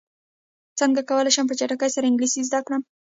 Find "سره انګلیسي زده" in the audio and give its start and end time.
1.95-2.59